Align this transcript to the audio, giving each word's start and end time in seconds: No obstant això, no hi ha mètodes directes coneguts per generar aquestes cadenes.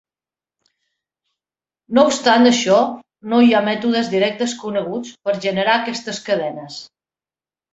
No 1.97 2.05
obstant 2.11 2.47
això, 2.51 2.79
no 3.33 3.43
hi 3.49 3.53
ha 3.53 3.61
mètodes 3.67 4.09
directes 4.15 4.57
coneguts 4.65 5.15
per 5.29 5.37
generar 5.47 5.77
aquestes 5.79 6.23
cadenes. 6.31 6.81